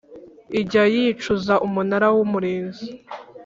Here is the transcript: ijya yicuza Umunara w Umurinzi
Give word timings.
ijya 0.59 0.83
yicuza 0.93 1.53
Umunara 1.65 2.07
w 2.15 2.17
Umurinzi 2.25 2.85